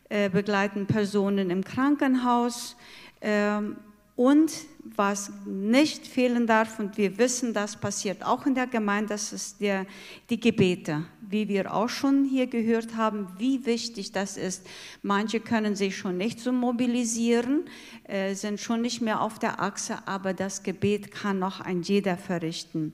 [0.09, 2.77] äh, begleiten Personen im Krankenhaus.
[3.21, 3.77] Ähm,
[4.17, 4.53] und
[4.85, 9.61] was nicht fehlen darf, und wir wissen, das passiert auch in der Gemeinde, das ist
[9.63, 9.87] der,
[10.29, 11.05] die Gebete.
[11.23, 14.67] Wie wir auch schon hier gehört haben, wie wichtig das ist.
[15.03, 17.65] Manche können sich schon nicht so mobilisieren,
[18.05, 22.19] äh, sind schon nicht mehr auf der Achse, aber das Gebet kann noch ein jeder
[22.19, 22.93] verrichten.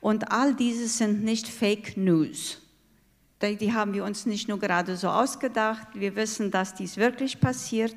[0.00, 2.61] Und all dieses sind nicht Fake News.
[3.42, 7.96] Die haben wir uns nicht nur gerade so ausgedacht, wir wissen, dass dies wirklich passiert.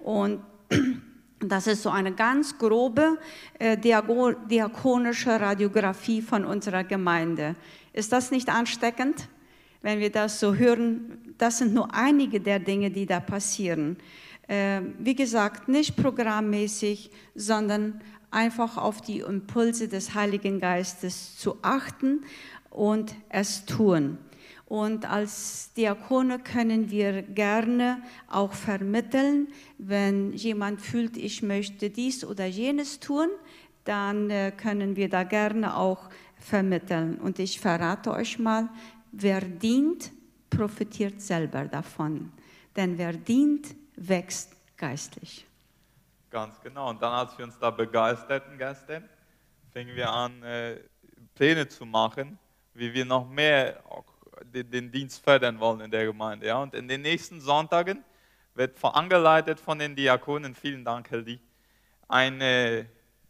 [0.00, 0.40] Und
[1.38, 3.18] das ist so eine ganz grobe
[3.58, 7.54] äh, diakonische Radiografie von unserer Gemeinde.
[7.92, 9.28] Ist das nicht ansteckend,
[9.80, 11.34] wenn wir das so hören?
[11.38, 13.96] Das sind nur einige der Dinge, die da passieren.
[14.48, 18.00] Äh, wie gesagt, nicht programmmäßig, sondern
[18.32, 22.24] einfach auf die Impulse des Heiligen Geistes zu achten
[22.70, 24.18] und es tun.
[24.70, 32.46] Und als Diakone können wir gerne auch vermitteln, wenn jemand fühlt, ich möchte dies oder
[32.46, 33.30] jenes tun,
[33.82, 37.18] dann äh, können wir da gerne auch vermitteln.
[37.18, 38.68] Und ich verrate euch mal,
[39.10, 40.12] wer dient,
[40.50, 42.32] profitiert selber davon.
[42.76, 45.48] Denn wer dient, wächst geistlich.
[46.30, 46.90] Ganz genau.
[46.90, 49.02] Und dann, als wir uns da begeisterten gestern,
[49.72, 50.76] fingen wir an, äh,
[51.34, 52.38] Pläne zu machen,
[52.74, 53.82] wie wir noch mehr
[54.44, 56.46] den, Dienst fördern wollen in der Gemeinde.
[56.46, 56.58] Ja?
[56.58, 58.04] Und in den nächsten Sonntagen
[58.54, 61.40] wird angeleitet von den Diakonen, vielen Dank, Heldi,
[62.08, 62.86] eine,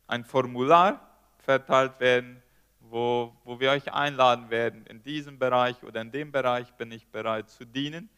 [0.06, 1.00] ein Formular
[1.38, 2.42] verteilt werden,
[2.80, 7.06] wo, wo wir euch einladen werden, in diesem Bereich oder in dem Bereich bin ich
[7.06, 8.08] bereit zu dienen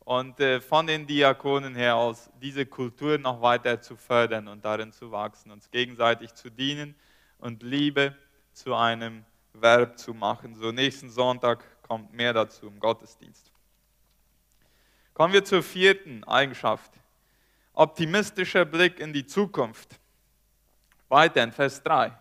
[0.00, 4.92] und äh, von den Diakonen her aus diese Kultur noch weiter zu fördern und darin
[4.92, 6.94] zu wachsen, uns gegenseitig zu dienen
[7.38, 8.14] und Liebe
[8.52, 9.24] zu einem
[9.60, 10.54] Verb zu machen.
[10.54, 13.52] So nächsten Sonntag kommt mehr dazu im Gottesdienst.
[15.14, 16.92] Kommen wir zur vierten Eigenschaft.
[17.72, 19.98] Optimistischer Blick in die Zukunft.
[21.08, 22.12] Weiter in Vers 3.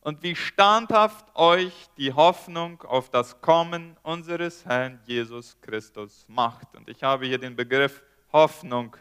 [0.00, 6.74] Und wie standhaft euch die Hoffnung auf das Kommen unseres Herrn Jesus Christus macht.
[6.76, 8.96] Und ich habe hier den Begriff Hoffnung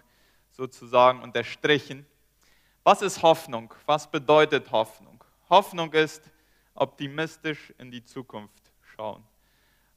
[0.51, 2.05] sozusagen unterstrichen,
[2.83, 3.73] Was ist Hoffnung?
[3.85, 5.23] Was bedeutet Hoffnung?
[5.49, 6.23] Hoffnung ist
[6.75, 9.23] optimistisch in die Zukunft schauen.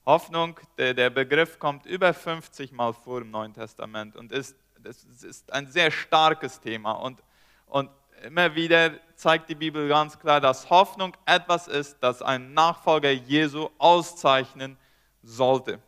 [0.07, 5.05] Hoffnung, der, der Begriff kommt über 50 Mal vor im Neuen Testament und ist, das
[5.05, 6.93] ist ein sehr starkes Thema.
[6.93, 7.23] Und,
[7.67, 7.91] und
[8.23, 13.69] immer wieder zeigt die Bibel ganz klar, dass Hoffnung etwas ist, das ein Nachfolger Jesu
[13.77, 14.79] auszeichnen
[15.23, 15.79] sollte.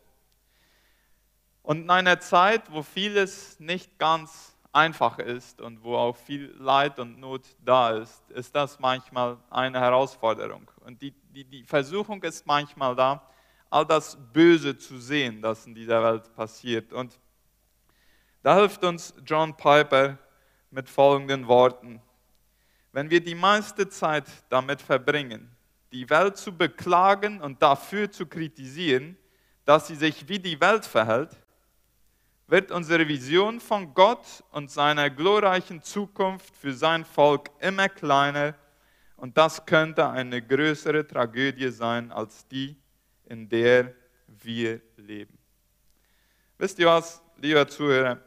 [1.63, 6.99] Und in einer Zeit, wo vieles nicht ganz einfach ist und wo auch viel Leid
[6.99, 10.69] und Not da ist, ist das manchmal eine Herausforderung.
[10.85, 13.21] Und die, die, die Versuchung ist manchmal da,
[13.69, 16.93] all das Böse zu sehen, das in dieser Welt passiert.
[16.93, 17.19] Und
[18.43, 20.17] da hilft uns John Piper
[20.71, 22.01] mit folgenden Worten.
[22.91, 25.55] Wenn wir die meiste Zeit damit verbringen,
[25.91, 29.17] die Welt zu beklagen und dafür zu kritisieren,
[29.65, 31.37] dass sie sich wie die Welt verhält,
[32.51, 38.55] wird unsere Vision von Gott und seiner glorreichen Zukunft für sein Volk immer kleiner
[39.15, 42.75] und das könnte eine größere Tragödie sein als die,
[43.23, 43.95] in der
[44.27, 45.37] wir leben.
[46.57, 48.19] Wisst ihr was, lieber Zuhörer?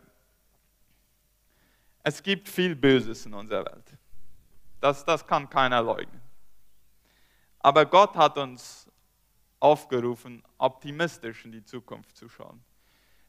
[2.03, 3.93] Es gibt viel Böses in unserer Welt.
[4.81, 6.23] Das, das kann keiner leugnen.
[7.59, 8.91] Aber Gott hat uns
[9.61, 12.65] aufgerufen, optimistisch in die Zukunft zu schauen.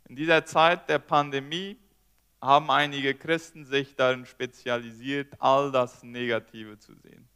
[0.07, 1.77] In dieser Zeit der Pandemie
[2.41, 7.27] haben einige Christen sich darin spezialisiert, all das Negative zu sehen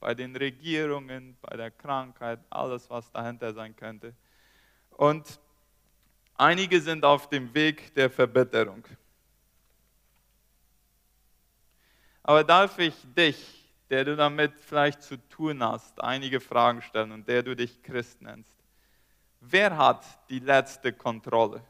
[0.00, 4.14] bei den Regierungen, bei der Krankheit, alles, was dahinter sein könnte.
[4.90, 5.40] Und
[6.34, 8.84] einige sind auf dem Weg der Verbitterung.
[12.22, 17.26] Aber darf ich dich, der du damit vielleicht zu tun hast, einige Fragen stellen und
[17.26, 18.54] der du dich Christ nennst?
[19.40, 21.62] Wer hat die letzte Kontrolle?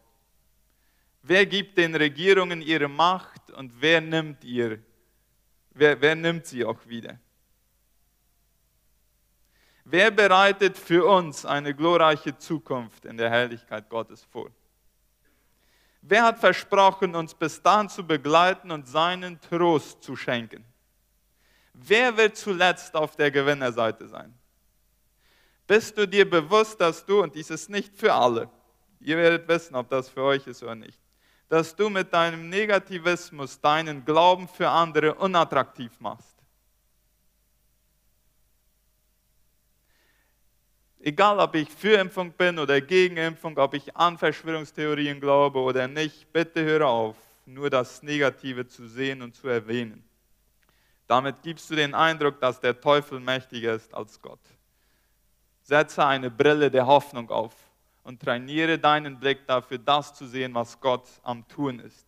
[1.23, 4.79] Wer gibt den Regierungen ihre Macht und wer nimmt ihr?
[5.71, 7.19] Wer, wer nimmt sie auch wieder?
[9.85, 14.51] Wer bereitet für uns eine glorreiche Zukunft in der Herrlichkeit Gottes vor?
[16.03, 20.65] Wer hat versprochen, uns bis dahin zu begleiten und seinen Trost zu schenken?
[21.73, 24.35] Wer wird zuletzt auf der Gewinnerseite sein?
[25.67, 28.51] Bist du dir bewusst, dass du, und dies ist nicht für alle,
[29.01, 30.99] ihr werdet wissen, ob das für euch ist oder nicht,
[31.49, 36.37] dass du mit deinem Negativismus deinen Glauben für andere unattraktiv machst?
[41.01, 45.89] Egal, ob ich für Impfung bin oder gegen Impfung, ob ich an Verschwörungstheorien glaube oder
[45.89, 50.05] nicht, bitte höre auf, nur das Negative zu sehen und zu erwähnen.
[51.07, 54.41] Damit gibst du den Eindruck, dass der Teufel mächtiger ist als Gott.
[55.63, 57.55] Setze eine Brille der Hoffnung auf
[58.09, 62.07] und trainiere deinen Blick dafür, das zu sehen, was Gott am Tun ist.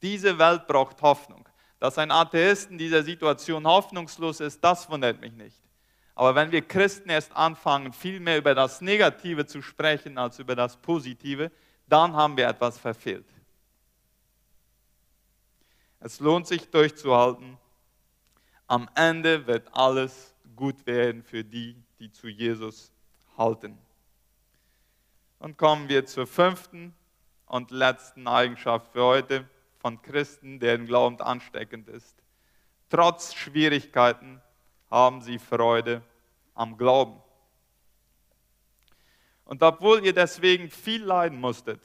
[0.00, 1.48] Diese Welt braucht Hoffnung.
[1.80, 5.60] Dass ein Atheist in dieser Situation hoffnungslos ist, das wundert mich nicht.
[6.14, 10.54] Aber wenn wir Christen erst anfangen, viel mehr über das Negative zu sprechen als über
[10.54, 11.50] das Positive,
[11.88, 13.26] dann haben wir etwas verfehlt.
[15.98, 17.58] Es lohnt sich durchzuhalten.
[18.68, 22.92] Am Ende wird alles gut werden für die, die zu Jesus
[23.36, 23.83] halten.
[25.44, 26.94] Und kommen wir zur fünften
[27.44, 32.16] und letzten Eigenschaft für heute von Christen, deren Glauben ansteckend ist.
[32.88, 34.40] Trotz Schwierigkeiten
[34.90, 36.00] haben sie Freude
[36.54, 37.20] am Glauben.
[39.44, 41.82] Und obwohl ihr deswegen viel leiden musstet,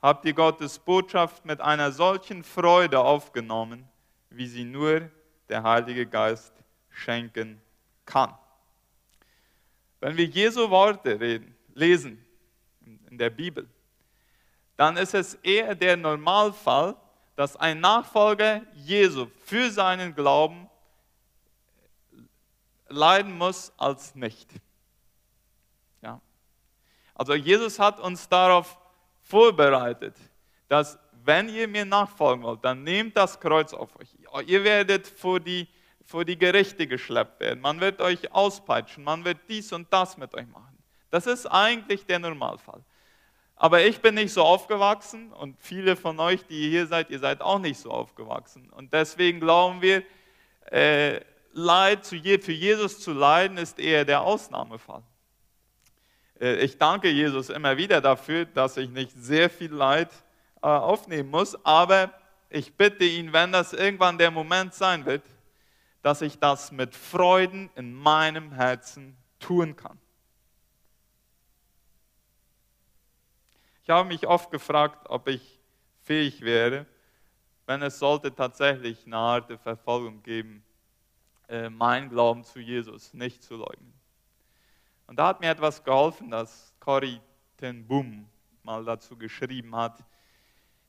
[0.00, 3.86] habt ihr Gottes Botschaft mit einer solchen Freude aufgenommen,
[4.30, 5.10] wie sie nur
[5.50, 6.54] der Heilige Geist
[6.88, 7.60] schenken
[8.06, 8.32] kann.
[10.00, 12.24] Wenn wir Jesu Worte reden, lesen
[13.10, 13.68] in der Bibel,
[14.76, 16.96] dann ist es eher der Normalfall,
[17.34, 20.68] dass ein Nachfolger Jesu für seinen Glauben
[22.88, 24.50] leiden muss als nicht.
[26.02, 26.20] Ja.
[27.14, 28.78] Also Jesus hat uns darauf
[29.22, 30.16] vorbereitet,
[30.68, 34.08] dass wenn ihr mir nachfolgen wollt, dann nehmt das Kreuz auf euch.
[34.46, 35.68] Ihr werdet vor die,
[36.04, 37.60] vor die Gerichte geschleppt werden.
[37.60, 40.78] Man wird euch auspeitschen, man wird dies und das mit euch machen.
[41.10, 42.82] Das ist eigentlich der Normalfall.
[43.60, 47.40] Aber ich bin nicht so aufgewachsen und viele von euch, die hier seid, ihr seid
[47.40, 48.70] auch nicht so aufgewachsen.
[48.70, 50.04] Und deswegen glauben wir,
[50.70, 51.20] äh,
[51.52, 52.16] Leid für
[52.52, 55.02] Jesus zu leiden, ist eher der Ausnahmefall.
[56.40, 60.10] Äh, ich danke Jesus immer wieder dafür, dass ich nicht sehr viel Leid
[60.62, 62.12] äh, aufnehmen muss, aber
[62.50, 65.22] ich bitte ihn, wenn das irgendwann der Moment sein wird,
[66.02, 69.98] dass ich das mit Freuden in meinem Herzen tun kann.
[73.88, 75.58] Ich habe mich oft gefragt, ob ich
[76.02, 76.84] fähig wäre,
[77.64, 80.62] wenn es sollte tatsächlich eine harte Verfolgung geben,
[81.48, 83.94] äh, mein Glauben zu Jesus nicht zu leugnen.
[85.06, 87.18] Und da hat mir etwas geholfen, dass Corrie
[87.56, 88.28] ten Boom
[88.62, 90.04] mal dazu geschrieben hat.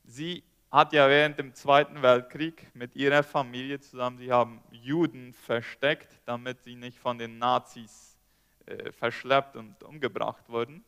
[0.04, 6.20] Sie hat ja während dem Zweiten Weltkrieg mit ihrer Familie zusammen, sie haben Juden versteckt,
[6.26, 8.18] damit sie nicht von den Nazis
[8.66, 10.84] äh, verschleppt und umgebracht wurden.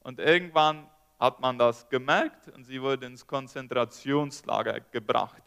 [0.00, 0.88] Und irgendwann
[1.18, 5.42] hat man das gemerkt und sie wurde ins Konzentrationslager gebracht.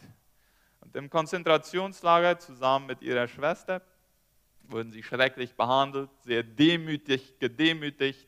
[0.81, 3.81] Und im Konzentrationslager zusammen mit ihrer Schwester
[4.63, 8.27] wurden sie schrecklich behandelt, sehr demütig, gedemütigt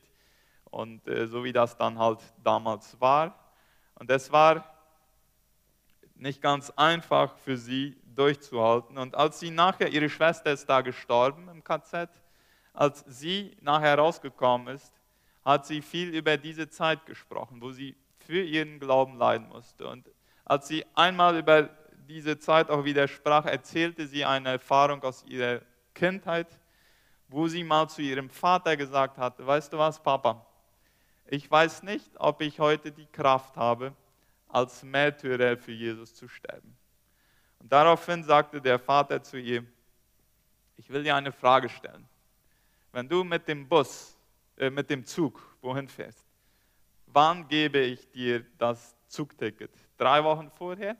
[0.64, 3.38] und äh, so wie das dann halt damals war.
[3.94, 4.64] Und es war
[6.14, 8.98] nicht ganz einfach für sie durchzuhalten.
[8.98, 12.10] Und als sie nachher, ihre Schwester ist da gestorben im KZ,
[12.72, 14.99] als sie nachher rausgekommen ist,
[15.44, 19.88] hat sie viel über diese Zeit gesprochen, wo sie für ihren Glauben leiden musste.
[19.88, 20.08] Und
[20.44, 21.70] als sie einmal über
[22.08, 25.60] diese Zeit auch wieder sprach, erzählte sie eine Erfahrung aus ihrer
[25.94, 26.48] Kindheit,
[27.28, 30.44] wo sie mal zu ihrem Vater gesagt hatte, weißt du was, Papa,
[31.26, 33.94] ich weiß nicht, ob ich heute die Kraft habe,
[34.48, 36.76] als Märtyrer für Jesus zu sterben.
[37.60, 39.64] Und daraufhin sagte der Vater zu ihr,
[40.76, 42.08] ich will dir eine Frage stellen.
[42.90, 44.09] Wenn du mit dem Bus,
[44.60, 46.24] äh, mit dem Zug wohin fährst,
[47.06, 49.72] wann gebe ich dir das Zugticket?
[49.96, 50.96] Drei Wochen vorher?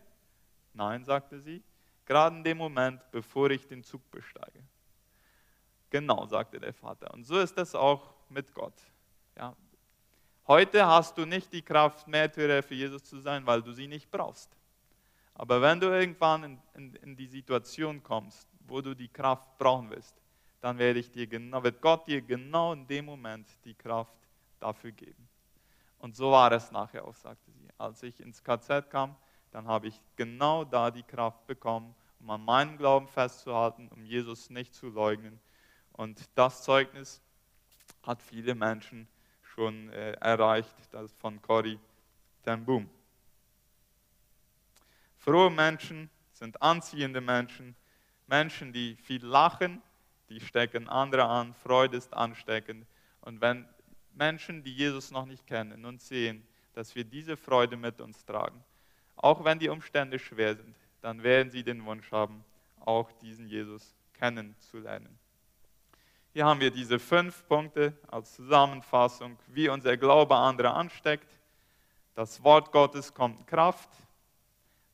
[0.72, 1.62] Nein, sagte sie,
[2.04, 4.64] gerade in dem Moment, bevor ich den Zug besteige.
[5.90, 7.12] Genau, sagte der Vater.
[7.14, 8.74] Und so ist es auch mit Gott.
[9.36, 9.54] Ja,
[10.50, 14.10] Heute hast du nicht die Kraft, Märtyrer für Jesus zu sein, weil du sie nicht
[14.10, 14.50] brauchst.
[15.32, 19.90] Aber wenn du irgendwann in, in, in die Situation kommst, wo du die Kraft brauchen
[19.90, 20.20] wirst,
[20.60, 24.14] dann werde ich dir genau, wird Gott dir genau in dem Moment die Kraft
[24.58, 25.28] dafür geben.
[25.98, 27.68] Und so war es nachher auch, sagte sie.
[27.78, 29.16] Als ich ins KZ kam,
[29.50, 34.50] dann habe ich genau da die Kraft bekommen, um an meinem Glauben festzuhalten, um Jesus
[34.50, 35.40] nicht zu leugnen.
[35.92, 37.20] Und das Zeugnis
[38.02, 39.08] hat viele Menschen
[39.42, 41.78] schon äh, erreicht, das von Cory
[42.44, 42.88] ten Boom.
[45.18, 47.76] Frohe Menschen sind anziehende Menschen,
[48.26, 49.82] Menschen, die viel lachen,
[50.30, 52.86] die stecken andere an, Freude ist ansteckend.
[53.20, 53.68] Und wenn
[54.14, 58.64] Menschen, die Jesus noch nicht kennen und sehen, dass wir diese Freude mit uns tragen,
[59.16, 62.44] auch wenn die Umstände schwer sind, dann werden sie den Wunsch haben,
[62.80, 65.18] auch diesen Jesus kennenzulernen.
[66.32, 71.28] Hier haben wir diese fünf Punkte als Zusammenfassung, wie unser Glaube andere ansteckt.
[72.14, 73.90] Das Wort Gottes kommt in Kraft.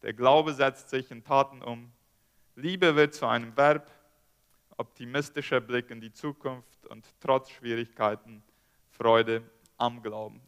[0.02, 1.92] Der Glaube setzt sich in Taten um.
[2.54, 3.90] Liebe wird zu einem Verb.
[4.78, 8.42] Optimistischer Blick in die Zukunft und trotz Schwierigkeiten
[8.90, 9.42] Freude
[9.78, 10.40] am Glauben.